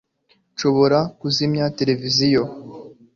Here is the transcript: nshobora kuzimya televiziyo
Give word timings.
nshobora 0.53 0.99
kuzimya 1.19 1.65
televiziyo 1.77 2.43